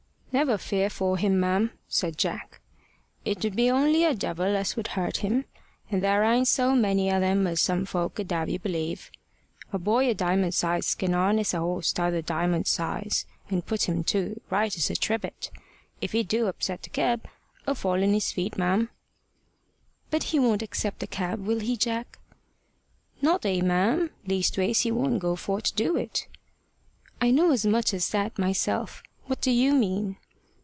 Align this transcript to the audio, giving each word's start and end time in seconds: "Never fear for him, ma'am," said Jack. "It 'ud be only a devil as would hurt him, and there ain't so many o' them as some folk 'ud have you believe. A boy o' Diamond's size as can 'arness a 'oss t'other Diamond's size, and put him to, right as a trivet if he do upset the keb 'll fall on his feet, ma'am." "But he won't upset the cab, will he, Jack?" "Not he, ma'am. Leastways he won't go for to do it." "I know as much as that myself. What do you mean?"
"Never 0.33 0.57
fear 0.57 0.89
for 0.89 1.17
him, 1.17 1.41
ma'am," 1.41 1.71
said 1.89 2.17
Jack. 2.17 2.61
"It 3.25 3.43
'ud 3.45 3.53
be 3.53 3.69
only 3.69 4.05
a 4.05 4.15
devil 4.15 4.55
as 4.55 4.77
would 4.77 4.87
hurt 4.95 5.17
him, 5.17 5.43
and 5.91 6.01
there 6.01 6.23
ain't 6.23 6.47
so 6.47 6.73
many 6.73 7.11
o' 7.11 7.19
them 7.19 7.45
as 7.47 7.59
some 7.59 7.85
folk 7.85 8.17
'ud 8.17 8.31
have 8.31 8.47
you 8.47 8.57
believe. 8.57 9.11
A 9.73 9.77
boy 9.77 10.07
o' 10.09 10.13
Diamond's 10.13 10.55
size 10.55 10.87
as 10.91 10.95
can 10.95 11.13
'arness 11.13 11.53
a 11.53 11.57
'oss 11.57 11.91
t'other 11.91 12.21
Diamond's 12.21 12.69
size, 12.69 13.25
and 13.49 13.65
put 13.65 13.89
him 13.89 14.05
to, 14.05 14.39
right 14.49 14.73
as 14.73 14.89
a 14.89 14.95
trivet 14.95 15.51
if 15.99 16.13
he 16.13 16.23
do 16.23 16.47
upset 16.47 16.83
the 16.83 16.89
keb 16.89 17.27
'll 17.67 17.73
fall 17.73 18.01
on 18.01 18.13
his 18.13 18.31
feet, 18.31 18.57
ma'am." 18.57 18.87
"But 20.11 20.23
he 20.31 20.39
won't 20.39 20.63
upset 20.63 20.99
the 20.99 21.07
cab, 21.07 21.45
will 21.45 21.59
he, 21.59 21.75
Jack?" 21.75 22.19
"Not 23.21 23.43
he, 23.43 23.61
ma'am. 23.61 24.11
Leastways 24.25 24.79
he 24.83 24.93
won't 24.93 25.19
go 25.19 25.35
for 25.35 25.59
to 25.59 25.73
do 25.73 25.97
it." 25.97 26.27
"I 27.19 27.31
know 27.31 27.51
as 27.51 27.65
much 27.65 27.93
as 27.93 28.11
that 28.11 28.39
myself. 28.39 29.03
What 29.27 29.41
do 29.41 29.51
you 29.51 29.73
mean?" 29.73 30.17